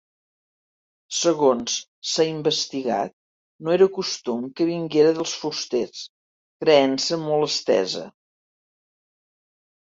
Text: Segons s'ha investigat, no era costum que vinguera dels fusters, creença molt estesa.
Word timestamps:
Segons 1.15 1.73
s'ha 2.11 2.25
investigat, 2.29 3.13
no 3.67 3.73
era 3.75 3.87
costum 3.97 4.47
que 4.61 4.67
vinguera 4.71 5.11
dels 5.19 5.35
fusters, 5.43 6.01
creença 6.65 7.21
molt 7.27 7.51
estesa. 7.51 8.09